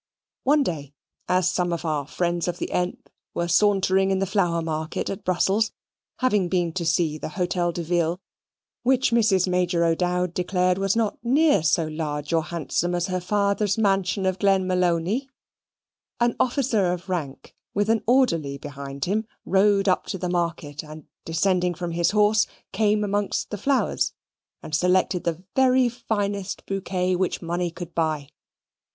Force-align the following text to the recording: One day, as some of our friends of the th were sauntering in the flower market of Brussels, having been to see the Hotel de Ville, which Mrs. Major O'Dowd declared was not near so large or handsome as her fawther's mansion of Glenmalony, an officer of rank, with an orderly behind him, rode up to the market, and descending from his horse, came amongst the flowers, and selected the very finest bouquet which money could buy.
One 0.43 0.63
day, 0.63 0.95
as 1.27 1.47
some 1.47 1.71
of 1.71 1.85
our 1.85 2.07
friends 2.07 2.47
of 2.47 2.57
the 2.57 2.65
th 2.65 2.97
were 3.35 3.47
sauntering 3.47 4.09
in 4.09 4.17
the 4.17 4.25
flower 4.25 4.63
market 4.63 5.11
of 5.11 5.23
Brussels, 5.23 5.73
having 6.17 6.49
been 6.49 6.73
to 6.73 6.85
see 6.87 7.19
the 7.19 7.29
Hotel 7.37 7.71
de 7.71 7.83
Ville, 7.83 8.19
which 8.81 9.11
Mrs. 9.11 9.47
Major 9.47 9.85
O'Dowd 9.85 10.33
declared 10.33 10.79
was 10.79 10.95
not 10.95 11.23
near 11.23 11.61
so 11.61 11.85
large 11.85 12.33
or 12.33 12.41
handsome 12.45 12.95
as 12.95 13.05
her 13.09 13.19
fawther's 13.21 13.77
mansion 13.77 14.25
of 14.25 14.39
Glenmalony, 14.39 15.27
an 16.19 16.35
officer 16.39 16.91
of 16.91 17.07
rank, 17.07 17.55
with 17.75 17.87
an 17.87 18.01
orderly 18.07 18.57
behind 18.57 19.05
him, 19.05 19.27
rode 19.45 19.87
up 19.87 20.07
to 20.07 20.17
the 20.17 20.29
market, 20.29 20.83
and 20.83 21.05
descending 21.25 21.75
from 21.75 21.91
his 21.91 22.09
horse, 22.09 22.47
came 22.71 23.03
amongst 23.03 23.51
the 23.51 23.55
flowers, 23.59 24.13
and 24.63 24.73
selected 24.73 25.25
the 25.25 25.43
very 25.55 25.87
finest 25.89 26.65
bouquet 26.65 27.15
which 27.15 27.39
money 27.43 27.69
could 27.69 27.93
buy. 27.93 28.27